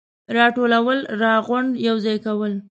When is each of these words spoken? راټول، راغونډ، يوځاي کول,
راټول، 0.37 0.71
راغونډ، 1.21 1.69
يوځاي 1.87 2.17
کول, 2.25 2.53